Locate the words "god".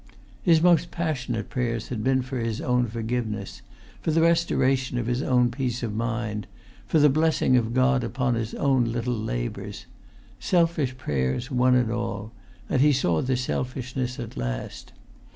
7.75-8.03